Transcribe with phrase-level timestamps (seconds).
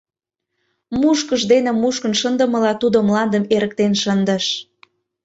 [0.99, 4.45] Мушкыш дене мушкын шындымыла тудо мландым эрыктен шындыш.